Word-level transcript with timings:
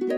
إذا 0.00 0.08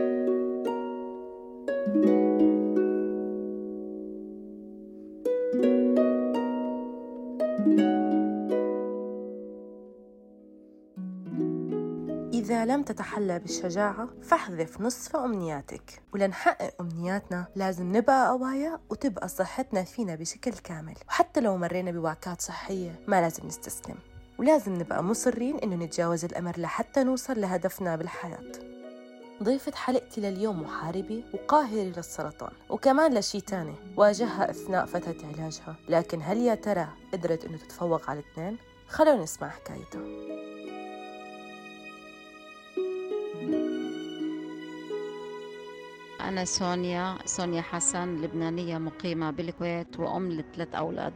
لم 12.65 12.83
تتحلى 12.83 13.39
بالشجاعة 13.39 14.09
فاحذف 14.23 14.81
نصف 14.81 15.17
أمنياتك. 15.17 16.03
ولنحقق 16.13 16.75
أمنياتنا 16.81 17.47
لازم 17.57 17.97
نبقى 17.97 18.29
قوايا 18.29 18.79
وتبقى 18.91 19.29
صحتنا 19.29 19.85
فينا 19.85 20.15
بشكل 20.15 20.53
كامل. 20.53 20.95
وحتى 21.09 21.41
لو 21.41 21.57
مرينا 21.57 21.91
بوعكات 21.91 22.41
صحية 22.41 23.01
ما 23.09 23.21
لازم 23.21 23.47
نستسلم. 23.47 23.97
ولازم 24.39 24.75
نبقى 24.75 25.05
مصرين 25.05 25.59
إنه 25.59 25.77
نتجاوز 25.77 26.25
الأمر 26.25 26.61
لحتى 26.61 27.05
نوصل 27.05 27.41
لهدفنا 27.41 27.97
بالحياة. 27.97 28.74
ضيفة 29.43 29.73
حلقتي 29.73 30.21
لليوم 30.21 30.63
محاربة 30.63 31.25
وقاهرة 31.35 31.93
للسرطان 31.97 32.53
وكمان 32.69 33.15
لشي 33.15 33.41
تاني 33.41 33.75
واجهها 33.97 34.51
أثناء 34.51 34.87
فترة 34.87 35.17
علاجها. 35.25 35.77
لكن 35.89 36.23
هل 36.23 36.39
يا 36.39 36.55
ترى 36.55 36.89
قدرت 37.13 37.45
إنه 37.45 37.57
تتفوق 37.57 38.11
على 38.11 38.21
الاثنين؟ 38.21 38.59
خلونا 38.89 39.23
نسمع 39.23 39.49
حكايتها 39.49 40.01
أنا 46.21 46.45
سونيا 46.45 47.19
سونيا 47.25 47.63
حسن 47.63 48.17
لبنانية 48.17 48.79
مقيمة 48.79 49.31
بالكويت 49.31 50.01
وأم 50.01 50.33
لثلاث 50.33 50.75
أولاد. 50.75 51.15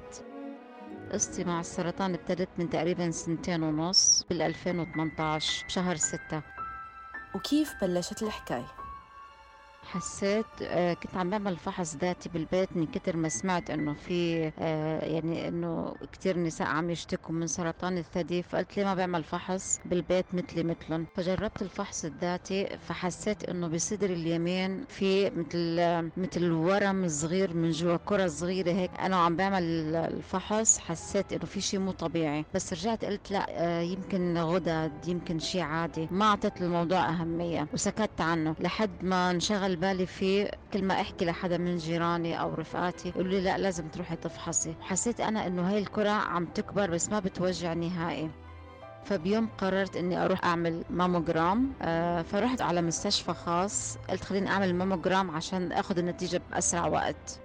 قصتي 1.12 1.44
مع 1.44 1.60
السرطان 1.60 2.14
ابتدت 2.14 2.48
من 2.58 2.70
تقريبا 2.70 3.10
سنتين 3.10 3.62
ونص 3.62 4.26
بال 4.30 4.42
2018 4.42 5.66
بشهر 5.66 5.96
ستة. 5.96 6.57
وكيف 7.38 7.74
بلشت 7.80 8.22
الحكاية؟ 8.22 8.66
حسيت 9.92 10.46
آه، 10.62 10.94
كنت 10.94 11.16
عم 11.16 11.30
بعمل 11.30 11.56
فحص 11.56 11.96
ذاتي 11.96 12.28
بالبيت 12.28 12.76
من 12.76 12.86
كتر 12.86 13.16
ما 13.16 13.28
سمعت 13.28 13.70
إنه 13.70 13.94
في 13.94 14.52
آه، 14.58 15.04
يعني 15.04 15.48
إنه 15.48 15.94
كتير 16.12 16.38
نساء 16.38 16.66
عم 16.68 16.90
يشتكوا 16.90 17.34
من 17.34 17.46
سرطان 17.46 17.98
الثدي 17.98 18.42
فقلت 18.42 18.76
ليه 18.76 18.84
ما 18.84 18.94
بعمل 18.94 19.24
فحص 19.24 19.80
بالبيت 19.84 20.24
مثلي 20.32 20.62
مثلهم؟ 20.62 21.06
فجربت 21.16 21.62
الفحص 21.62 22.04
الذاتي 22.04 22.66
فحسيت 22.88 23.44
إنه 23.48 23.68
بصدري 23.68 24.14
اليمين 24.14 24.84
في 24.88 25.30
مثل 25.30 25.78
مثل 26.16 26.50
ورم 26.52 27.08
صغير 27.08 27.54
من 27.54 27.70
جوا 27.70 27.96
كرة 27.96 28.26
صغيرة 28.26 28.70
هيك. 28.70 28.90
أنا 29.00 29.16
عم 29.16 29.36
بعمل 29.36 29.62
الفحص 29.96 30.78
حسيت 30.78 31.32
إنه 31.32 31.44
في 31.46 31.60
شيء 31.60 31.80
مو 31.80 31.90
طبيعي. 31.92 32.44
بس 32.54 32.72
رجعت 32.72 33.04
قلت 33.04 33.30
لا 33.30 33.46
آه، 33.50 33.80
يمكن 33.80 34.38
غدد 34.38 34.92
يمكن 35.08 35.38
شيء 35.38 35.60
عادي. 35.62 36.08
ما 36.10 36.24
أعطيت 36.24 36.62
الموضوع 36.62 37.08
أهمية 37.08 37.68
وسكت 37.72 38.20
عنه 38.20 38.54
لحد 38.60 38.90
ما 39.02 39.30
انشغل 39.30 39.77
بالي 39.80 40.06
فيه 40.06 40.50
كل 40.72 40.84
ما 40.84 40.94
أحكي 41.00 41.24
لحدا 41.24 41.58
من 41.58 41.76
جيراني 41.76 42.40
أو 42.40 42.54
رفقاتي 42.54 43.08
يقولوا 43.08 43.30
لي 43.30 43.40
لا 43.40 43.58
لازم 43.58 43.88
تروحي 43.88 44.16
تفحصي. 44.16 44.74
حسيت 44.80 45.20
أنا 45.20 45.46
إنه 45.46 45.70
هاي 45.70 45.78
الكرة 45.78 46.10
عم 46.10 46.46
تكبر 46.46 46.90
بس 46.90 47.08
ما 47.08 47.20
بتوجع 47.20 47.72
نهائي. 47.72 48.30
فبيوم 49.04 49.48
قررت 49.58 49.96
إني 49.96 50.24
أروح 50.24 50.44
أعمل 50.44 50.84
ماموجرام 50.90 51.72
آه 51.82 52.22
فرحت 52.22 52.62
على 52.62 52.82
مستشفى 52.82 53.34
خاص 53.34 53.98
قلت 54.10 54.24
خليني 54.24 54.50
أعمل 54.50 54.74
ماموجرام 54.74 55.30
عشان 55.30 55.72
آخذ 55.72 55.98
النتيجة 55.98 56.40
بأسرع 56.50 56.86
وقت. 56.86 57.40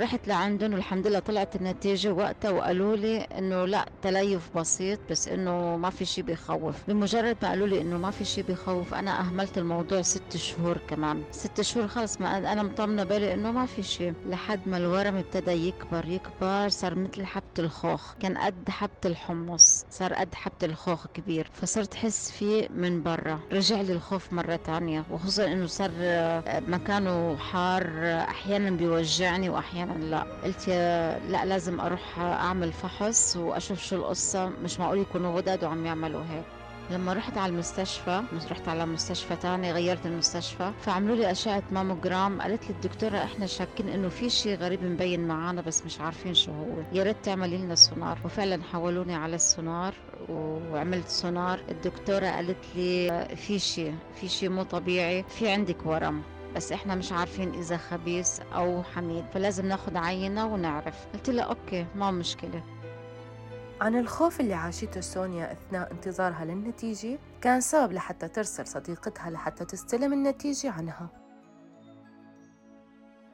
رحت 0.00 0.28
لعندهم 0.28 0.72
والحمد 0.74 1.06
لله 1.06 1.18
طلعت 1.18 1.56
النتيجة 1.56 2.12
وقتها 2.12 2.50
وقالوا 2.50 2.96
لي 2.96 3.18
إنه 3.20 3.64
لا 3.64 3.86
تليف 4.02 4.56
بسيط 4.56 5.00
بس 5.10 5.28
إنه 5.28 5.76
ما 5.76 5.90
في 5.90 6.04
شيء 6.04 6.24
بيخوف. 6.24 6.76
بمجرد 6.88 7.36
ما 7.42 7.48
قالوا 7.48 7.66
لي 7.66 7.80
إنه 7.80 7.98
ما 7.98 8.10
في 8.10 8.24
شيء 8.24 8.44
بيخوف 8.44 8.94
أنا 8.94 9.20
أهملت 9.20 9.58
الموضوع 9.58 10.02
ست 10.02 10.36
شهور 10.36 10.78
كمان. 10.88 11.22
ست 11.30 11.60
شهور 11.60 11.88
خلص 11.88 12.20
ما 12.20 12.38
أنا 12.52 12.62
مطمنة 12.62 13.04
بالي 13.04 13.34
إنه 13.34 13.52
ما 13.52 13.66
في 13.66 13.82
شيء 13.82 14.14
لحد 14.26 14.60
ما 14.66 14.76
الورم 14.76 15.16
ابتدى 15.16 15.68
يكبر 15.68 16.08
يكبر 16.08 16.68
صار 16.68 16.94
مثل 16.94 17.24
حبة 17.24 17.42
الخوخ. 17.58 18.14
كان 18.14 18.38
قد 18.38 18.68
حبة 18.68 18.90
الحمص 19.04 19.84
صار 19.90 20.14
قد 20.14 20.34
حبة 20.34 20.52
الخوخ 20.62 21.06
كبير. 21.14 21.50
فصرت 21.52 21.94
حس 21.94 22.30
فيه 22.30 22.68
من 22.68 23.02
برا. 23.02 23.40
رجع 23.52 23.80
لي 23.80 23.92
الخوف 23.92 24.32
مرة 24.32 24.56
تانية. 24.56 25.04
وخصوصا 25.10 25.44
إنه 25.44 25.66
صار 25.66 25.90
مكانه 26.68 27.36
حار 27.36 27.90
أحيانا 28.28 28.70
بيوجعني 28.70 29.48
واحيانا 29.48 29.81
أحيانا 29.82 30.04
لا. 30.04 30.26
قلت 30.44 30.68
لا 31.28 31.44
لازم 31.44 31.80
أروح 31.80 32.18
أعمل 32.18 32.72
فحص 32.72 33.36
وأشوف 33.36 33.82
شو 33.82 33.96
القصة. 33.96 34.48
مش 34.48 34.80
معقول 34.80 34.98
يكونوا 34.98 35.36
غدد 35.36 35.64
وعم 35.64 35.86
يعملوا 35.86 36.22
هيك. 36.30 36.44
لما 36.90 37.12
رحت 37.12 37.38
على 37.38 37.52
المستشفى 37.52 38.22
مش 38.32 38.46
رحت 38.50 38.68
على 38.68 38.86
مستشفى 38.86 39.36
تاني 39.36 39.72
غيرت 39.72 40.06
المستشفى. 40.06 40.72
فعملوا 40.80 41.16
لي 41.16 41.30
أشعة 41.30 41.62
ماموجرام. 41.70 42.40
قالت 42.42 42.64
لي 42.64 42.70
الدكتورة 42.70 43.18
إحنا 43.18 43.46
شاكين 43.46 43.88
إنه 43.88 44.08
في 44.08 44.30
شيء 44.30 44.56
غريب 44.56 44.84
مبين 44.84 45.28
معانا 45.28 45.60
بس 45.60 45.86
مش 45.86 46.00
عارفين 46.00 46.34
شو 46.34 46.52
هو. 46.52 46.82
يا 46.92 47.02
ريت 47.02 47.16
تعملي 47.22 47.58
لنا 47.58 47.74
سونار. 47.74 48.18
وفعلا 48.24 48.62
حولوني 48.62 49.14
على 49.14 49.34
السونار 49.34 49.94
وعملت 50.28 51.08
سونار. 51.08 51.60
الدكتورة 51.68 52.26
قالت 52.26 52.64
لي 52.76 53.26
في 53.36 53.58
شيء 53.58 53.94
في 54.14 54.28
شيء 54.28 54.48
مو 54.48 54.62
طبيعي. 54.62 55.24
في 55.28 55.48
عندك 55.48 55.86
ورم. 55.86 56.22
بس 56.56 56.72
إحنا 56.72 56.94
مش 56.94 57.12
عارفين 57.12 57.54
إذا 57.54 57.76
خبيث 57.76 58.40
أو 58.40 58.82
حميد 58.82 59.24
فلازم 59.34 59.66
ناخد 59.66 59.96
عينة 59.96 60.46
ونعرف. 60.46 61.06
قلت 61.14 61.30
لها 61.30 61.44
أوكي 61.44 61.86
ما 61.94 62.10
مشكلة. 62.10 62.62
عن 63.80 63.98
الخوف 63.98 64.40
اللي 64.40 64.54
عاشته 64.54 65.00
سونيا 65.00 65.52
أثناء 65.52 65.92
انتظارها 65.92 66.44
للنتيجة 66.44 67.18
كان 67.40 67.60
سبب 67.60 67.92
لحتى 67.92 68.28
ترسل 68.28 68.66
صديقتها 68.66 69.30
لحتى 69.30 69.64
تستلم 69.64 70.12
النتيجة 70.12 70.70
عنها. 70.70 71.21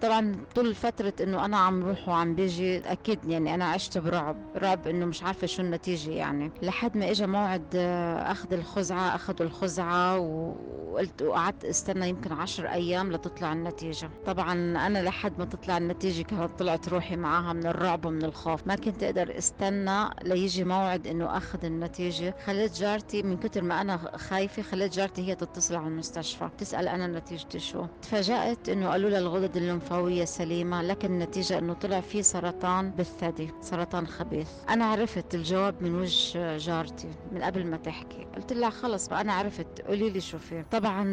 طبعا 0.02 0.36
طول 0.54 0.74
فترة 0.74 1.12
إنه 1.20 1.44
أنا 1.44 1.56
عم 1.56 1.84
روح 1.84 2.08
وعم 2.08 2.34
بيجي 2.34 2.78
أكيد 2.78 3.24
يعني 3.24 3.54
أنا 3.54 3.64
عشت 3.64 3.98
برعب 3.98 4.36
رعب 4.56 4.86
إنه 4.88 5.06
مش 5.06 5.22
عارفة 5.22 5.46
شو 5.46 5.62
النتيجة 5.62 6.10
يعني. 6.10 6.50
لحد 6.62 6.96
ما 6.96 7.10
اجى 7.10 7.26
موعد 7.26 7.64
آه، 7.76 8.32
أخذ 8.32 8.52
الخزعة 8.52 9.14
أخذوا 9.14 9.46
الخزعة 9.46 10.18
وقلت 10.18 11.22
وقعدت 11.22 11.64
استنى 11.64 12.08
يمكن 12.08 12.32
عشر 12.32 12.66
أيام 12.68 13.12
لتطلع 13.12 13.52
النتيجة. 13.52 14.10
طبعا 14.26 14.52
أنا 14.86 15.02
لحد 15.02 15.38
ما 15.38 15.44
تطلع 15.44 15.78
النتيجة 15.78 16.22
كانت 16.22 16.58
طلعت 16.58 16.88
روحي 16.88 17.16
معاها 17.16 17.52
من 17.52 17.66
الرعب 17.66 18.04
ومن 18.06 18.24
الخوف. 18.24 18.66
ما 18.66 18.74
كنت 18.74 19.02
أقدر 19.02 19.38
استنى 19.38 20.10
ليجي 20.22 20.64
موعد 20.64 21.06
إنه 21.06 21.36
أخذ 21.36 21.64
النتيجة. 21.64 22.34
خليت 22.46 22.72
جارتي 22.78 23.22
من 23.22 23.36
كتر 23.36 23.62
ما 23.62 23.80
أنا 23.80 23.96
خايفة 24.16 24.62
خليت 24.62 24.92
جارتي 24.94 25.28
هي 25.28 25.34
تتصل 25.34 25.76
على 25.76 25.86
المستشفى 25.86 26.48
تسأل 26.58 26.88
أنا 26.88 27.06
نتيجتي 27.06 27.58
شو. 27.58 27.86
تفاجأت 28.02 28.68
إنه 28.68 28.88
قالوا 28.88 29.10
لها 29.10 29.18
الغدد 29.18 29.56
اللي 29.56 29.72
الليمفاوية 29.88 30.24
سليمة 30.24 30.82
لكن 30.82 31.08
النتيجة 31.12 31.58
أنه 31.58 31.72
طلع 31.72 32.00
في 32.00 32.22
سرطان 32.22 32.90
بالثدي 32.90 33.50
سرطان 33.60 34.06
خبيث. 34.06 34.50
أنا 34.68 34.84
عرفت 34.84 35.34
الجواب 35.34 35.82
من 35.82 35.94
وجه 35.94 36.56
جارتي 36.56 37.08
من 37.32 37.42
قبل 37.42 37.66
ما 37.66 37.76
تحكي. 37.76 38.26
قلت 38.36 38.52
لها 38.52 38.70
خلص 38.70 39.08
أنا 39.08 39.32
عرفت. 39.32 39.80
قولي 39.80 40.10
لي 40.10 40.20
شو 40.20 40.38
في. 40.38 40.64
طبعا 40.70 41.04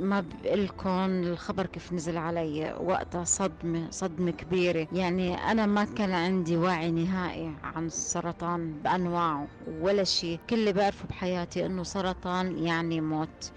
ما 0.00 0.20
بقلكم 0.20 1.10
الخبر 1.22 1.66
كيف 1.66 1.92
نزل 1.92 2.16
علي. 2.16 2.74
وقتها 2.80 3.24
صدمة 3.24 3.90
صدمة 3.90 4.30
كبيرة. 4.30 4.88
يعني 4.92 5.34
أنا 5.34 5.66
ما 5.66 5.84
كان 5.84 6.12
عندي 6.12 6.56
وعي 6.56 6.90
نهائي 6.90 7.52
عن 7.64 7.86
السرطان 7.86 8.72
بأنواعه 8.72 9.46
ولا 9.80 10.04
شيء. 10.04 10.38
كل 10.50 10.56
اللي 10.56 10.72
بعرفه 10.72 11.08
بحياتي 11.08 11.66
أنه 11.66 11.82
سرطان 11.82 12.58
يعني 12.58 13.00
موت. 13.00 13.52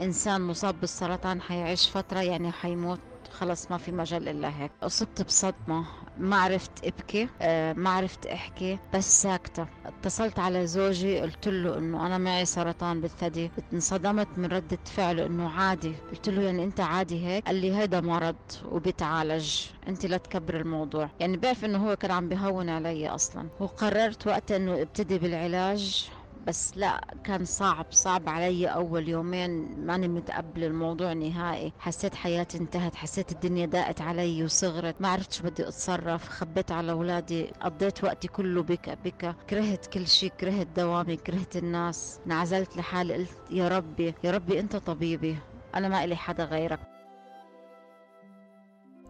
إنسان 0.00 0.40
مصاب 0.40 0.80
بالسرطان 0.80 1.40
حيعيش 1.40 1.90
فترة 1.90 2.20
يعني 2.20 2.52
حيموت. 2.52 3.00
خلص 3.32 3.70
ما 3.70 3.78
في 3.78 3.92
مجال 3.92 4.28
إلا 4.28 4.62
هيك. 4.62 4.70
اصبت 4.82 5.22
بصدمة 5.22 5.84
ما 6.16 6.36
عرفت 6.36 6.84
ابكي 6.84 7.28
آه، 7.40 7.72
ما 7.72 7.90
عرفت 7.90 8.26
احكي 8.26 8.78
بس 8.94 9.22
ساكتة. 9.22 9.66
اتصلت 9.86 10.38
على 10.38 10.66
زوجي 10.66 11.20
قلت 11.20 11.48
له 11.48 11.78
إنه 11.78 12.06
أنا 12.06 12.18
معي 12.18 12.44
سرطان 12.44 13.00
بالثدي. 13.00 13.50
انصدمت 13.72 14.28
من 14.36 14.44
ردة 14.46 14.78
فعله 14.84 15.26
إنه 15.26 15.50
عادي. 15.50 15.94
قلت 16.10 16.28
له 16.28 16.42
يعني 16.42 16.64
أنت 16.64 16.80
عادي 16.80 17.26
هيك؟ 17.26 17.46
قال 17.46 17.56
لي 17.56 17.74
هيدا 17.76 18.00
مرض 18.00 18.36
وبيتعالج. 18.64 19.56
أنت 19.88 20.06
لا 20.06 20.16
تكبر 20.16 20.56
الموضوع. 20.60 21.10
يعني 21.20 21.36
بعرف 21.36 21.64
إنه 21.64 21.90
هو 21.90 21.96
كان 21.96 22.10
عم 22.10 22.28
بهون 22.28 22.68
علي 22.68 23.08
أصلا. 23.08 23.48
وقررت 23.60 24.26
وقتها 24.26 24.56
إنه 24.56 24.82
ابتدي 24.82 25.18
بالعلاج. 25.18 26.10
بس 26.46 26.76
لا 26.76 27.00
كان 27.24 27.44
صعب 27.44 27.86
صعب 27.90 28.28
علي 28.28 28.66
أول 28.66 29.08
يومين. 29.08 29.80
ماني 29.86 30.08
متقبل 30.08 30.64
الموضوع 30.64 31.12
نهائي. 31.12 31.72
حسيت 31.78 32.14
حياتي 32.14 32.58
انتهت 32.58 32.94
حسيت 32.94 33.32
الدنيا 33.32 33.66
ضاقت 33.66 34.00
علي 34.00 34.44
وصغرت. 34.44 35.00
ما 35.00 35.08
عرفت 35.08 35.32
شو 35.32 35.44
بدي 35.44 35.68
أتصرف. 35.68 36.28
خبيت 36.28 36.72
على 36.72 36.92
أولادي. 36.92 37.46
قضيت 37.46 38.04
وقتي 38.04 38.28
كله 38.28 38.62
بكى 38.62 38.96
بكى 39.04 39.34
كرهت 39.50 39.86
كل 39.86 40.06
شيء. 40.06 40.30
كرهت 40.30 40.66
دوامي 40.66 41.16
كرهت 41.16 41.56
الناس. 41.56 42.20
انعزلت 42.26 42.76
لحالي. 42.76 43.14
قلت 43.14 43.38
يا 43.50 43.68
ربي 43.68 44.14
يا 44.24 44.30
ربي 44.30 44.60
أنت 44.60 44.76
طبيبي. 44.76 45.38
أنا 45.74 45.88
ما 45.88 46.04
إلي 46.04 46.16
حدا 46.16 46.44
غيرك. 46.44 46.80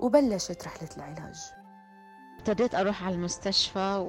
وبلشت 0.01 0.65
رحلة 0.67 0.89
العلاج. 0.97 1.60
ابتديت 2.41 2.75
أروح 2.75 3.05
على 3.05 3.15
المستشفى. 3.15 4.07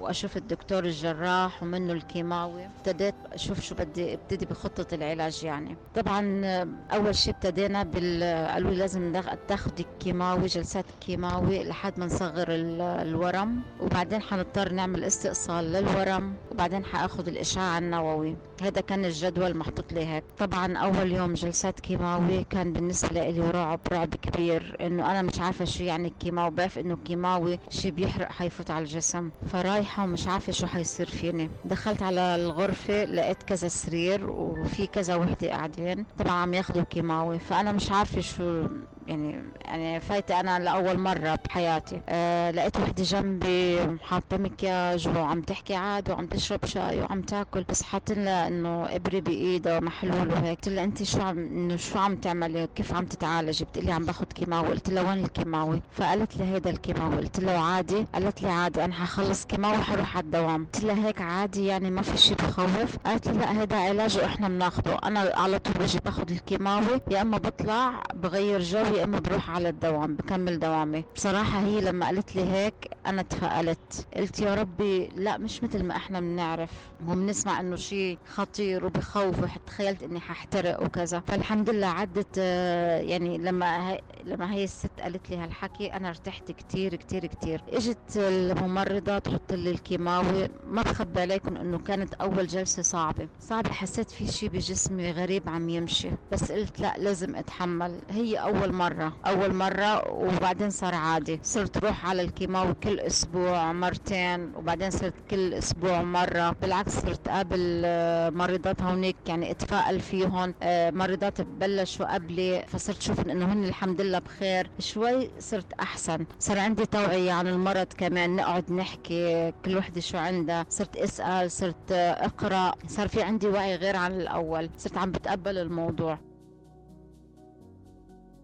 وأشوف 0.00 0.36
الدكتور 0.36 0.84
الجراح 0.84 1.62
ومنه 1.62 1.92
الكيماوي. 1.92 2.66
ابتديت 2.66 3.14
أشوف 3.32 3.60
شو 3.60 3.74
بدي 3.74 4.14
ابتدي 4.14 4.46
بخطة 4.46 4.94
العلاج 4.94 5.44
يعني. 5.44 5.76
طبعا 5.94 6.44
أول 6.92 7.14
شيء 7.14 7.34
ابتدينا 7.34 7.82
بال 7.82 8.46
قالوا 8.48 8.70
لازم 8.70 9.22
تاخذي 9.48 9.86
كيماوي 10.00 10.46
جلسات 10.46 10.84
كيماوي 11.00 11.64
لحد 11.64 11.98
ما 11.98 12.06
نصغر 12.06 12.46
الورم. 12.50 13.60
وبعدين 13.80 14.22
حنضطر 14.22 14.72
نعمل 14.72 15.04
استئصال 15.04 15.64
للورم. 15.72 16.34
وبعدين 16.50 16.84
حأخذ 16.84 17.28
الإشعاع 17.28 17.78
النووي. 17.78 18.36
هذا 18.62 18.80
كان 18.80 19.04
الجدول 19.04 19.56
محطوط 19.56 19.92
لي 19.92 20.06
هيك. 20.06 20.24
طبعا 20.38 20.76
أول 20.76 21.12
يوم 21.12 21.34
جلسات 21.34 21.80
كيماوي 21.80 22.44
كان 22.44 22.72
بالنسبة 22.72 23.30
لي 23.30 23.50
رعب 23.50 23.80
رعب 23.92 24.14
كبير. 24.14 24.76
إنه 24.80 25.10
أنا 25.10 25.22
مش 25.22 25.40
عارفة 25.40 25.64
شو 25.64 25.84
يعني 25.84 26.08
الكيماوي 26.08 26.50
بعرف 26.50 26.78
إنه 26.78 26.94
الكيماوي 26.94 27.58
شيء 27.68 27.90
بيحرق 27.90 28.32
حيفوت 28.32 28.70
على 28.70 28.82
الجسم. 28.82 29.30
فرايحة 29.52 30.04
ومش 30.04 30.26
عارفة 30.26 30.52
شو 30.52 30.66
حيصير 30.66 31.06
فيني. 31.06 31.50
دخلت 31.64 32.02
على 32.02 32.20
الغرفة 32.20 33.04
لقيت 33.04 33.42
كذا 33.42 33.68
سرير 33.68 34.30
وفي 34.30 34.86
كذا 34.86 35.14
وحدة 35.14 35.48
قاعدين. 35.50 36.06
طبعا 36.18 36.32
عم 36.32 36.54
ياخذوا 36.54 36.82
كيماوي. 36.82 37.38
فأنا 37.38 37.72
مش 37.72 37.90
عارفة 37.90 38.20
شو 38.20 38.66
يعني 39.06 39.42
يعني 39.64 40.00
فايتة 40.00 40.40
أنا 40.40 40.58
لأول 40.58 40.98
مرة 40.98 41.38
بحياتي. 41.44 42.00
أه 42.08 42.50
لقيت 42.50 42.76
وحدة 42.76 43.02
جنبي 43.02 43.78
حاطة 44.02 44.36
مكياج 44.36 45.08
وعم 45.08 45.40
تحكي 45.40 45.74
عادي 45.74 46.12
وعم 46.12 46.26
تشرب 46.26 46.66
شاي 46.66 47.00
وعم 47.00 47.22
تاكل 47.22 47.64
بس 47.64 47.82
حاطين 47.82 48.24
لها 48.24 48.48
إنه 48.48 48.96
إبرة 48.96 49.20
بإيدها 49.20 49.80
محلول 49.80 50.28
وهيك. 50.28 50.58
قلت 50.58 50.68
لها 50.68 50.84
أنت 50.84 51.02
شو 51.02 51.20
عم 51.22 51.38
إنه 51.38 51.76
شو 51.76 51.98
عم 51.98 52.16
تعملي 52.16 52.68
كيف 52.74 52.94
عم 52.94 53.04
تتعالجي؟ 53.04 53.64
بتقلي 53.64 53.92
عم 53.92 54.04
باخذ 54.04 54.24
كيماوي. 54.24 54.68
قلت 54.68 54.90
لها 54.90 55.10
وين 55.10 55.24
الكيماوي؟ 55.24 55.82
فقالت 55.92 56.36
لي 56.36 56.44
هيدا 56.44 56.70
الكيماوي. 56.70 57.16
قلت 57.16 57.40
لها 57.40 57.58
عادي؟ 57.58 58.06
قالت 58.14 58.42
لي 58.42 58.48
عادي 58.48 58.84
أنا 58.84 58.94
حخلص 58.94 59.46
كيماوي 59.46 59.78
وحروح 59.78 60.16
على 60.16 60.24
الدوام. 60.24 60.64
قلت 60.74 60.84
لها 60.84 61.06
هيك 61.06 61.20
عادي 61.20 61.66
يعني 61.66 61.90
ما 61.90 62.02
في 62.02 62.18
شيء 62.18 62.36
بخوف. 62.36 62.96
قالت 63.06 63.28
لي 63.28 63.38
لا 63.38 63.60
هيدا 63.60 63.76
علاج 63.76 64.18
وإحنا 64.18 64.48
بناخده. 64.48 64.98
أنا 65.04 65.32
على 65.34 65.58
طول 65.58 65.74
بجي 65.74 65.98
باخذ 66.04 66.30
الكيماوي 66.30 67.00
يا 67.10 67.22
إما 67.22 67.38
بطلع 67.38 68.02
بغير 68.14 68.60
جو 68.60 68.89
يا 68.90 69.04
إما 69.04 69.18
بروح 69.18 69.50
على 69.50 69.68
الدوام 69.68 70.14
بكمل 70.14 70.58
دوامي. 70.58 71.04
بصراحة 71.14 71.60
هي 71.60 71.80
لما 71.80 72.06
قالت 72.06 72.36
لي 72.36 72.44
هيك 72.44 72.90
أنا 73.06 73.22
تفائلت 73.22 74.06
قلت 74.16 74.40
يا 74.40 74.54
ربي 74.54 75.08
لا 75.16 75.38
مش 75.38 75.62
مثل 75.62 75.84
ما 75.84 75.96
إحنا 75.96 76.20
بنعرف. 76.20 76.70
وبنسمع 77.08 77.60
إنه 77.60 77.76
شيء 77.76 78.18
خطير 78.34 78.86
وبخوف 78.86 79.36
تخيلت 79.66 80.02
إني 80.02 80.20
ححترق 80.20 80.82
وكذا. 80.82 81.20
فالحمد 81.26 81.70
لله 81.70 81.86
عدت 81.86 82.34
آه، 82.38 83.00
يعني 83.00 83.38
لما 83.38 83.90
هي 83.90 84.00
لما 84.24 84.54
هي 84.54 84.64
الست 84.64 85.00
قالت 85.00 85.30
لي 85.30 85.36
هالحكي 85.36 85.86
أنا 85.86 86.08
ارتحت 86.08 86.52
كتير 86.52 86.94
كتير 86.94 87.26
كتير. 87.26 87.62
إجت 87.68 88.16
الممرضة 88.16 89.18
تحط 89.18 89.52
لي 89.52 89.70
الكيماوي. 89.70 90.48
ما 90.66 90.82
بخبي 90.82 91.20
عليكم 91.20 91.56
إنه 91.56 91.78
كانت 91.78 92.14
أول 92.14 92.46
جلسة 92.46 92.82
صعبة. 92.82 93.28
صعبة 93.40 93.70
حسيت 93.70 94.10
في 94.10 94.26
شيء 94.26 94.48
بجسمي 94.48 95.10
غريب 95.10 95.48
عم 95.48 95.68
يمشي. 95.68 96.10
بس 96.32 96.52
قلت 96.52 96.80
لا 96.80 96.94
لازم 96.98 97.36
أتحمل. 97.36 98.00
هي 98.10 98.36
أول 98.36 98.72
مرة. 98.80 99.12
أول 99.26 99.54
مرة 99.54 100.10
وبعدين 100.10 100.70
صار 100.70 100.94
عادي. 100.94 101.40
صرت 101.42 101.78
روح 101.78 102.06
على 102.06 102.22
الكيماوي 102.22 102.74
كل 102.74 103.00
أسبوع 103.00 103.72
مرتين 103.72 104.52
وبعدين 104.56 104.90
صرت 104.90 105.14
كل 105.30 105.54
أسبوع 105.54 106.02
مرة. 106.02 106.50
بالعكس 106.62 106.92
صرت 106.98 107.28
قابل 107.28 107.82
آه، 107.84 108.30
مريضات 108.30 108.82
هونيك 108.82 109.16
يعني 109.26 109.50
أتفائل 109.50 110.00
فيهم 110.00 110.54
آه، 110.62 110.90
مريضات 110.90 111.40
بلشوا 111.40 112.14
قبلي 112.14 112.64
فصرت 112.68 113.02
شوف 113.02 113.20
إنه 113.20 113.52
هن 113.52 113.64
الحمد 113.64 114.00
لله 114.00 114.18
بخير. 114.18 114.70
شوي 114.78 115.30
صرت 115.38 115.72
أحسن. 115.80 116.26
صار 116.38 116.58
عندي 116.58 116.86
توعية 116.86 117.32
عن 117.32 117.46
المرض 117.48 117.86
كمان 117.98 118.36
نقعد 118.36 118.72
نحكي 118.72 119.52
كل 119.64 119.76
وحدة 119.76 120.00
شو 120.00 120.18
عندها. 120.18 120.66
صرت 120.68 120.96
أسأل 120.96 121.50
صرت 121.50 121.92
آه، 121.92 122.12
أقرأ. 122.26 122.72
صار 122.88 123.08
في 123.08 123.22
عندي 123.22 123.48
وعي 123.48 123.76
غير 123.76 123.96
عن 123.96 124.12
الأول. 124.20 124.70
صرت 124.78 124.96
عم 124.98 125.10
بتقبل 125.12 125.58
الموضوع. 125.58 126.18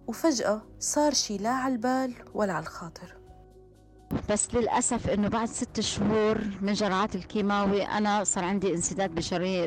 وفجأة 0.07 0.63
صار 0.81 1.13
شي 1.15 1.37
لا 1.39 1.51
على 1.51 1.75
البال 1.75 2.15
ولا 2.35 2.53
على 2.53 2.63
الخاطر 2.63 3.17
بس 4.31 4.55
للأسف 4.55 5.11
إنه 5.11 5.29
بعد 5.29 5.49
ست 5.49 5.81
شهور 5.81 6.39
من 6.61 6.73
جرعات 6.73 7.15
الكيماوي 7.15 7.83
أنا 7.83 8.25
صار 8.25 8.45
عندي 8.45 8.75
انسداد 8.75 9.15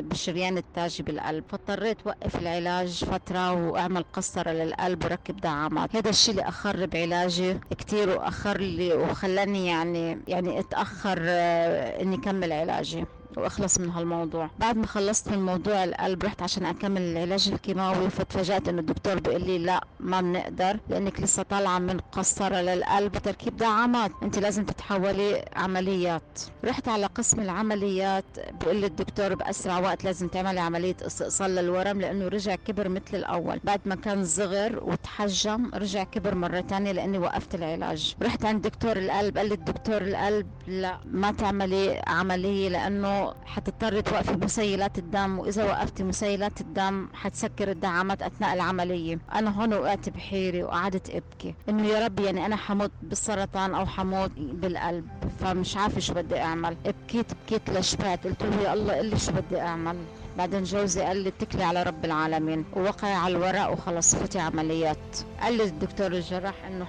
بالشريان 0.08 0.58
التاجي 0.58 1.02
بالقلب 1.02 1.44
فاضطريت 1.48 2.06
وقف 2.06 2.36
العلاج 2.36 3.04
فترة 3.04 3.52
وأعمل 3.52 4.04
قسطرة 4.12 4.50
للقلب 4.50 5.04
وركب 5.04 5.36
دعامات. 5.36 5.96
هذا 5.96 6.10
الشيء 6.10 6.30
اللي 6.30 6.48
أخر 6.48 6.86
بعلاجي 6.86 7.54
كتير 7.78 8.08
وأخر 8.08 8.58
لي 8.58 8.94
وخلاني 8.94 9.66
يعني 9.66 10.18
يعني 10.28 10.60
أتأخر 10.60 11.18
آه، 11.20 12.02
إني 12.02 12.16
كمل 12.16 12.52
علاجي. 12.52 13.04
وأخلص 13.36 13.80
من 13.80 13.90
هالموضوع. 13.90 14.50
بعد 14.58 14.76
ما 14.76 14.86
خلصت 14.86 15.28
من 15.28 15.46
موضوع 15.46 15.84
القلب 15.84 16.24
رحت 16.24 16.42
عشان 16.42 16.64
أكمل 16.64 17.02
العلاج 17.02 17.48
الكيماوي 17.52 18.10
فتفاجأت 18.10 18.68
إنه 18.68 18.80
الدكتور 18.80 19.18
بيقول 19.18 19.42
لي 19.42 19.58
لا 19.58 19.84
ما 20.00 20.20
بنقدر 20.20 20.76
لأنك 20.88 21.20
لسه 21.20 21.42
طالعة 21.42 21.78
من 21.78 21.98
قسطرة 22.12 22.56
للقلب 22.60 23.16
وتركيب 23.16 23.56
دعامات. 23.56 24.10
أنت 24.22 24.38
لازم 24.38 24.64
تتحولي 24.64 25.44
عمليات. 25.56 26.40
رحت 26.64 26.88
على 26.88 27.06
قسم 27.06 27.40
العمليات 27.40 28.24
بيقول 28.60 28.76
لي 28.76 28.86
الدكتور 28.86 29.34
بأسرع 29.34 29.78
وقت 29.78 30.04
لازم 30.04 30.28
تعملي 30.28 30.60
عملية 30.60 30.96
استئصال 31.06 31.54
للورم 31.54 32.00
لأنه 32.00 32.28
رجع 32.28 32.54
كبر 32.54 32.88
مثل 32.88 33.02
الأول. 33.14 33.60
بعد 33.64 33.80
ما 33.84 33.94
كان 33.94 34.24
صغر 34.24 34.84
وتحجم 34.84 35.70
رجع 35.74 36.04
كبر 36.04 36.34
مرة 36.34 36.60
ثانية 36.60 36.92
لأني 36.92 37.18
وقفت 37.18 37.54
العلاج. 37.54 38.14
رحت 38.22 38.44
عند 38.44 38.62
دكتور 38.62 38.96
القلب 38.96 39.38
قال 39.38 39.48
لي 39.48 39.54
الدكتور 39.54 40.02
القلب 40.02 40.46
لا 40.66 41.00
ما 41.04 41.32
تعملي 41.32 42.02
عملية 42.06 42.68
لأنه 42.68 43.19
حتضطري 43.44 44.02
توقفي 44.02 44.32
مسيلات 44.32 44.98
الدم 44.98 45.38
وإذا 45.38 45.64
وقفتي 45.64 46.04
مسيلات 46.04 46.60
الدم 46.60 47.08
حتسكر 47.14 47.70
الدعامات 47.70 48.22
أثناء 48.22 48.54
العملية. 48.54 49.18
أنا 49.34 49.50
هون 49.50 49.74
وقعت 49.74 50.08
بحيري 50.08 50.62
وقعدت 50.62 51.10
أبكي. 51.10 51.54
إنه 51.68 51.86
يا 51.86 52.04
ربي 52.04 52.24
يعني 52.24 52.46
أنا 52.46 52.56
حموت 52.56 52.90
بالسرطان 53.02 53.74
أو 53.74 53.86
حموت 53.86 54.30
بالقلب 54.36 55.08
فمش 55.40 55.76
عارفة 55.76 56.00
شو 56.00 56.14
بدي 56.14 56.38
أعمل. 56.38 56.74
بكيت 56.74 57.26
بكيت 57.34 57.70
لشبعت 57.70 58.26
قلت 58.26 58.42
له 58.42 58.62
يا 58.62 58.72
الله 58.72 58.94
قل 58.96 59.06
لي 59.06 59.18
شو 59.18 59.32
بدي 59.32 59.60
أعمل. 59.60 59.96
بعدين 60.38 60.62
جوزي 60.62 61.02
قال 61.02 61.16
لي 61.16 61.28
اتكلي 61.28 61.64
على 61.64 61.82
رب 61.82 62.04
العالمين. 62.04 62.64
ووقع 62.72 63.08
على 63.08 63.36
الورق 63.36 63.70
وخلص 63.72 64.14
فوتي 64.14 64.38
عمليات. 64.38 64.96
قال 65.40 65.56
لي 65.56 65.62
الدكتور 65.64 66.06
الجراح 66.06 66.54
إنه 66.66 66.86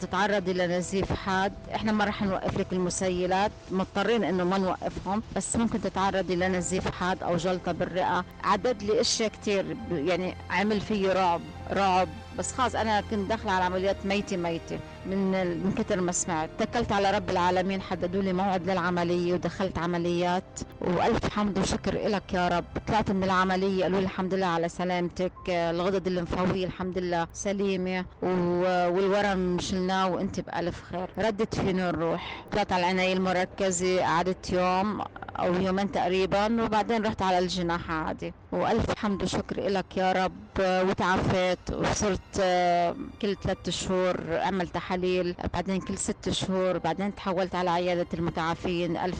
تتعرضي 0.00 0.52
لنزيف 0.52 1.12
حاد. 1.12 1.52
إحنا 1.74 1.92
ما 1.92 2.04
راح 2.04 2.22
نوقف 2.22 2.58
لك 2.58 2.72
المسيلات 2.72 3.52
مضطرين 3.70 4.24
إنه 4.24 4.44
ما 4.44 4.58
نوقفهم 4.58 5.22
بس 5.36 5.56
ممكن 5.56 5.80
تتعرضي 5.80 6.36
لنزيف 6.36 6.88
حاد 6.88 7.22
أو 7.22 7.36
جلطة 7.36 7.72
بالرئة. 7.72 8.24
عدد 8.44 8.82
لي 8.82 9.00
أشياء 9.00 9.30
كثير 9.30 9.76
يعني 9.90 10.34
عمل 10.50 10.80
في 10.80 11.12
رعب 11.12 11.40
رعب. 11.70 12.08
بس 12.38 12.52
خلاص 12.52 12.74
أنا 12.74 13.00
كنت 13.00 13.28
داخلة 13.28 13.52
على 13.52 13.64
عمليات 13.64 14.06
ميتة 14.06 14.36
ميتة 14.36 14.78
من 15.06 15.32
من 15.32 15.74
كثر 15.78 16.00
ما 16.00 16.12
سمعت. 16.12 16.50
اتكلت 16.60 16.92
على 16.92 17.10
رب 17.10 17.30
العالمين 17.30 17.82
حددوا 17.82 18.22
لي 18.22 18.32
موعد 18.32 18.70
للعملية 18.70 19.34
ودخلت 19.34 19.78
عمليات. 19.78 20.60
وألف 20.80 21.34
حمد 21.34 21.58
وشكر 21.58 22.08
لك 22.08 22.32
يا 22.34 22.48
رب. 22.48 22.64
طلعت 22.88 23.10
من 23.10 23.24
العملية 23.24 23.82
قالوا 23.82 24.00
لي 24.00 24.04
الحمد 24.04 24.34
لله 24.34 24.46
على 24.46 24.68
سلامتك. 24.68 25.32
الغدد 25.48 26.06
الليمفاويه 26.06 26.66
الحمد 26.66 26.98
لله 26.98 27.26
سليمة. 27.32 28.04
والورم 28.22 29.58
شلناه 29.60 30.08
وأنت 30.08 30.40
بألف 30.40 30.82
خير. 30.82 31.08
ردت 31.18 31.54
فيني 31.54 31.90
الروح 31.90 32.44
طلعت 32.52 32.72
على 32.72 32.80
العنايه 32.80 33.12
المركزة 33.12 34.00
قعدت 34.00 34.52
يوم. 34.52 35.02
أو 35.40 35.54
يومين 35.54 35.92
تقريبا 35.92 36.64
وبعدين 36.64 37.06
رحت 37.06 37.22
على 37.22 37.38
الجناح 37.38 37.90
عادي. 37.90 38.34
وألف 38.52 38.98
حمد 38.98 39.22
وشكر 39.22 39.68
لك 39.68 39.96
يا 39.96 40.12
رب. 40.12 40.32
وتعافيت 40.60 41.58
وصرت 41.72 42.20
آه، 42.40 42.96
كل 43.22 43.36
ثلاثة 43.42 43.72
شهور 43.72 44.16
أعمل 44.30 44.68
تحاليل 44.68 45.34
بعدين 45.54 45.80
كل 45.80 45.98
ست 45.98 46.30
شهور 46.30 46.78
بعدين 46.78 47.14
تحولت 47.14 47.54
على 47.54 47.70
عيادة 47.70 48.06
المتعافين. 48.14 48.96
ألف 48.96 49.18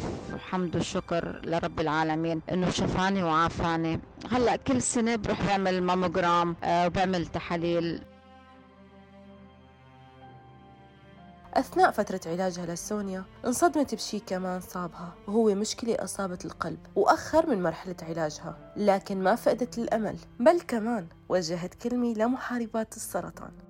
حمد 0.50 0.76
وشكر 0.76 1.40
لرب 1.44 1.80
العالمين 1.80 2.42
إنه 2.52 2.70
شفاني 2.70 3.22
وعافاني. 3.22 4.00
هلأ 4.32 4.56
كل 4.56 4.82
سنة 4.82 5.16
بروح 5.16 5.46
بعمل 5.46 5.82
ماموجرام 5.82 6.56
آه، 6.64 6.86
وبعمل 6.86 7.26
تحاليل. 7.26 8.00
أثناء 11.58 11.90
فترة 11.90 12.20
علاجها 12.26 12.66
لسونيا 12.66 13.24
انصدمت 13.46 13.94
بشي 13.94 14.20
كمان 14.20 14.60
صابها 14.60 15.14
وهو 15.28 15.54
مشكلة 15.54 15.96
أصابت 16.04 16.44
القلب 16.44 16.78
وأخر 16.96 17.50
من 17.50 17.62
مرحلة 17.62 17.96
علاجها 18.02 18.72
لكن 18.76 19.22
ما 19.22 19.34
فقدت 19.34 19.78
الأمل 19.78 20.16
بل 20.40 20.60
كمان 20.60 21.06
وجهت 21.28 21.74
كلمة 21.74 22.14
لمحاربات 22.14 22.96
السرطان. 22.96 23.67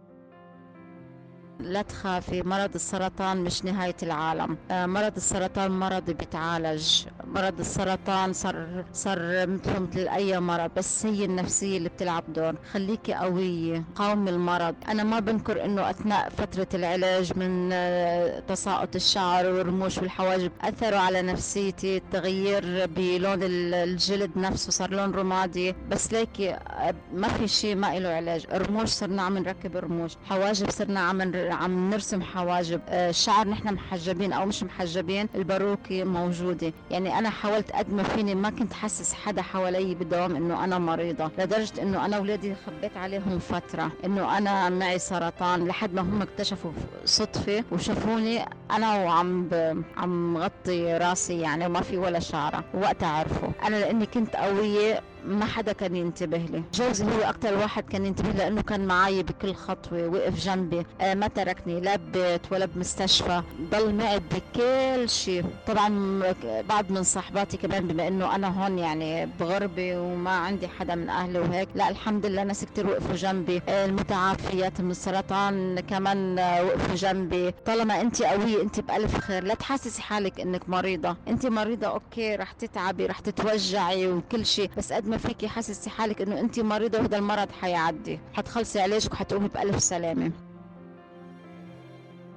لا 1.60 1.82
تخافي 1.82 2.42
مرض 2.42 2.74
السرطان 2.74 3.36
مش 3.36 3.64
نهاية 3.64 3.96
العالم. 4.02 4.56
آه، 4.70 4.86
مرض 4.86 5.16
السرطان 5.16 5.70
مرض 5.70 6.10
بيتعالج. 6.10 7.04
مرض 7.24 7.60
السرطان 7.60 8.32
صار 8.32 8.84
صار 8.92 9.46
مثله 9.46 9.78
مثل 9.80 10.08
أي 10.08 10.40
مرض 10.40 10.70
بس 10.76 11.06
هي 11.06 11.24
النفسية 11.24 11.76
اللي 11.78 11.88
بتلعب 11.88 12.24
دور. 12.32 12.54
خليكي 12.72 13.14
قوية 13.14 13.84
قاومي 13.94 14.30
المرض. 14.30 14.74
أنا 14.88 15.04
ما 15.04 15.20
بنكر 15.20 15.64
إنه 15.64 15.90
أثناء 15.90 16.28
فترة 16.28 16.68
العلاج 16.74 17.38
من 17.38 17.70
آه، 17.72 18.40
تساقط 18.40 18.94
الشعر 18.94 19.46
والرموش 19.46 19.98
والحواجب 19.98 20.52
أثروا 20.60 20.98
على 20.98 21.22
نفسيتي. 21.22 21.96
التغيير 21.96 22.86
بلون 22.86 23.38
الجلد 23.42 24.30
نفسه 24.36 24.70
صار 24.70 24.90
لون 24.90 25.14
رمادي. 25.14 25.74
بس 25.90 26.12
ليكي 26.12 26.50
آه، 26.50 26.94
ما 27.14 27.28
في 27.28 27.48
شيء 27.48 27.76
ما 27.76 27.98
له 27.98 28.08
علاج. 28.08 28.46
الرموش 28.52 28.88
صرنا 28.88 29.22
عم 29.22 29.38
نركب 29.38 29.76
رموش. 29.76 30.12
حواجب 30.24 30.70
صرنا 30.70 31.00
عم 31.00 31.22
عم 31.54 31.90
نرسم 31.90 32.22
حواجب 32.22 32.80
آه، 32.88 33.10
الشعر 33.10 33.48
نحن 33.48 33.74
محجبين 33.74 34.32
أو 34.32 34.46
مش 34.46 34.62
محجبين 34.62 35.28
الباروكه 35.34 36.04
موجودة. 36.04 36.72
يعني 36.90 37.18
أنا 37.18 37.30
حاولت 37.30 37.72
قد 37.72 37.92
ما 37.92 38.02
فيني 38.02 38.34
ما 38.34 38.50
كنت 38.50 38.72
حسس 38.72 39.14
حدا 39.14 39.42
حوالي 39.42 39.94
بالدوام 39.94 40.36
إنه 40.36 40.64
أنا 40.64 40.78
مريضة 40.78 41.30
لدرجة 41.38 41.82
إنه 41.82 42.04
أنا 42.04 42.16
اولادي 42.16 42.54
خبيت 42.66 42.96
عليهم 42.96 43.38
فترة 43.38 43.92
إنه 44.04 44.38
أنا 44.38 44.68
معي 44.68 44.98
سرطان. 44.98 45.66
لحد 45.66 45.94
ما 45.94 46.02
هم 46.02 46.22
اكتشفوا 46.22 46.70
صدفة 47.04 47.64
وشافوني 47.72 48.44
أنا 48.70 49.04
وعم 49.04 49.48
ب... 49.48 49.82
عم 49.96 50.36
غطي 50.38 50.96
راسي 50.96 51.40
يعني 51.40 51.66
وما 51.66 51.80
في 51.80 51.96
ولا 51.96 52.18
شعرة 52.18 52.64
وقتها 52.74 53.08
عرفوا. 53.08 53.48
أنا 53.66 53.76
لأني 53.76 54.06
كنت 54.06 54.36
قوية 54.36 55.00
ما 55.28 55.44
حدا 55.44 55.72
كان 55.72 55.96
ينتبه 55.96 56.38
لي. 56.38 56.62
جوزي 56.74 57.04
هو 57.04 57.20
أكثر 57.22 57.54
واحد 57.54 57.84
كان 57.84 58.06
ينتبه 58.06 58.30
لأنه 58.30 58.62
كان 58.62 58.86
معي 58.86 59.22
بكل 59.22 59.54
خطوة 59.54 60.08
وقف 60.08 60.44
جنبي. 60.44 60.86
آه 61.00 61.14
ما 61.14 61.28
تركني 61.28 61.80
لا 61.80 61.96
ببيت 61.96 62.52
ولا 62.52 62.66
بمستشفى. 62.66 63.42
ضل 63.70 63.94
معي 63.94 64.20
بكل 64.20 65.08
شيء. 65.08 65.44
طبعا 65.66 66.22
بعض 66.68 66.92
من 66.92 67.02
صاحباتي 67.02 67.56
كمان 67.56 67.86
بما 67.86 68.08
إنه 68.08 68.34
أنا 68.34 68.48
هون 68.48 68.78
يعني 68.78 69.26
بغربه 69.26 70.00
وما 70.00 70.30
عندي 70.30 70.68
حدا 70.68 70.94
من 70.94 71.08
أهلي 71.08 71.38
وهيك 71.38 71.68
لا 71.74 71.88
الحمد 71.88 72.26
لله 72.26 72.42
ناس 72.44 72.64
كثير 72.64 72.86
وقفوا 72.86 73.14
جنبي. 73.16 73.62
آه 73.68 73.86
المتعافيات 73.86 74.80
من 74.80 74.90
السرطان 74.90 75.80
كمان 75.80 76.38
آه 76.38 76.64
وقفوا 76.64 76.94
جنبي. 76.94 77.50
طالما 77.66 78.00
انت 78.00 78.22
قوية 78.22 78.62
انت 78.62 78.80
بألف 78.80 79.18
خير. 79.18 79.44
لا 79.44 79.54
تحسسي 79.54 80.02
حالك 80.02 80.40
إنك 80.40 80.68
مريضة. 80.68 81.16
انت 81.28 81.46
مريضة 81.46 81.86
أوكي 81.86 82.36
رح 82.36 82.52
تتعبي 82.52 83.06
رح 83.06 83.18
تتوجعي 83.18 84.08
وكل 84.08 84.46
شيء. 84.46 84.70
بس 84.76 84.92
قد 84.92 85.08
ما 85.08 85.17
فيك 85.18 85.46
حاسسي 85.46 85.90
حالك 85.90 86.22
إنه 86.22 86.40
انت 86.40 86.60
مريضة 86.60 86.98
وهذا 86.98 87.16
المرض 87.18 87.50
حيعدي. 87.50 88.20
حتخلصي 88.32 88.80
علاجك 88.80 89.12
وحتقومي 89.12 89.48
بألف 89.48 89.82
سلامة. 89.82 90.32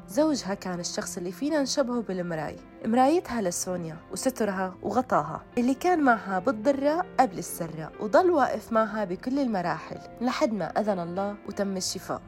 زوجها 0.07 0.53
كان 0.53 0.79
الشخص 0.79 1.17
اللي 1.17 1.31
فينا 1.31 1.61
نشبهه 1.61 2.01
بالمراية 2.01 2.57
مرايتها 2.85 3.41
لسونيا 3.41 3.97
وسترها 4.11 4.75
وغطاها 4.81 5.43
اللي 5.57 5.73
كان 5.73 5.99
معها 6.03 6.39
بالضراء 6.39 7.05
قبل 7.19 7.37
السراء 7.37 7.91
وضل 7.99 8.31
واقف 8.31 8.71
معها 8.71 9.05
بكل 9.05 9.39
المراحل 9.39 9.97
لحد 10.21 10.53
ما 10.53 10.65
أذن 10.65 10.99
الله 10.99 11.35
وتم 11.47 11.77
الشفاء. 11.77 12.21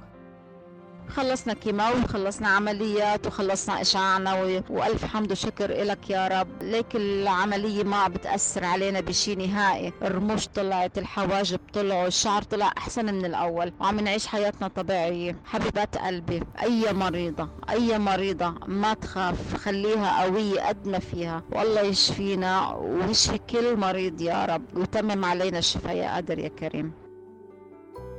خلصنا 1.10 1.54
كيماوي 1.54 2.02
وخلصنا 2.04 2.48
عمليات 2.48 3.28
وخلصنا 3.28 3.82
إشعاعنا 3.82 4.62
وألف 4.70 5.06
حمد 5.06 5.32
وشكر 5.32 5.70
إلك 5.82 6.10
يا 6.10 6.28
رب. 6.28 6.64
ليك 6.64 6.96
العملية 6.96 7.84
ما 7.84 8.08
بتأثر 8.08 8.66
علينا 8.66 9.00
بشي 9.00 9.36
نهائي. 9.36 9.94
الرموش 10.02 10.48
طلعت 10.48 10.98
الحواجب 10.98 11.60
طلعوا 11.74 12.08
الشعر 12.08 12.42
طلع 12.42 12.72
أحسن 12.78 13.06
من 13.06 13.26
الأول. 13.26 13.74
وعم 13.80 14.00
نعيش 14.00 14.28
حياتنا 14.28 14.68
طبيعية. 14.68 15.36
حبيبات 15.46 15.98
قلبي 15.98 16.44
أي 16.64 16.94
مريضة 16.94 17.50
أي 17.70 18.00
مريضة 18.00 18.54
ما 18.68 18.94
تخاف. 18.94 19.56
خليها 19.56 20.24
قوية 20.24 20.62
قد 20.62 20.88
ما 20.88 21.00
فيها. 21.00 21.44
والله 21.52 21.82
يشفينا 21.82 22.70
ويشفي 22.76 23.38
كل 23.38 23.78
مريض 23.78 24.22
يا 24.22 24.46
رب. 24.46 24.78
ويتمم 24.78 25.26
علينا 25.26 25.58
الشفاء 25.60 25.96
يا 25.96 26.14
قادر 26.14 26.40
يا 26.40 26.48
كريم. 26.48 27.03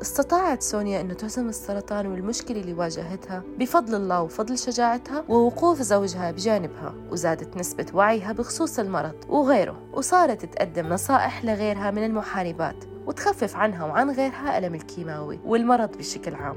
استطاعت 0.05 0.63
سونيا 0.63 1.01
أن 1.01 1.17
تهزم 1.17 1.49
السرطان 1.49 2.07
والمشكلة 2.07 2.61
اللي 2.61 2.75
واجهتها 2.75 3.43
بفضل 3.59 3.95
الله 3.95 4.23
وفضل 4.23 4.59
شجاعتها 4.59 5.25
ووقوف 5.29 5.83
زوجها 5.83 6.31
بجانبها 6.31 6.95
وزادت 7.11 7.57
نسبة 7.57 7.87
وعيها 7.95 8.33
بخصوص 8.33 8.79
المرض 8.79 9.15
وغيره 9.29 9.83
وصارت 9.93 10.45
تقدم 10.45 10.87
نصائح 10.87 11.45
لغيرها 11.45 11.91
من 11.91 12.05
المحاربات 12.05 12.85
وتخفف 13.07 13.57
عنها 13.57 13.85
وعن 13.85 14.11
غيرها 14.11 14.59
ألم 14.59 14.75
الكيماوي 14.75 15.41
والمرض 15.45 15.97
بشكل 15.99 16.35
عام. 16.35 16.57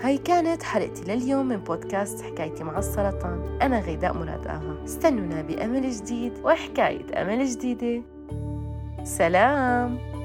هاي 0.00 0.18
كانت 0.18 0.62
حلقتي 0.62 1.04
لليوم 1.04 1.48
من 1.48 1.56
بودكاست 1.56 2.20
حكايتي 2.22 2.64
مع 2.64 2.78
السرطان. 2.78 3.58
أنا 3.62 3.80
غيداء 3.80 4.12
مراد 4.12 4.46
آها. 4.46 4.84
استنونا 4.84 5.42
بأمل 5.42 5.90
جديد 5.90 6.32
وحكاية 6.44 7.22
أمل 7.22 7.46
جديدة. 7.46 8.02
سلام! 9.04 10.17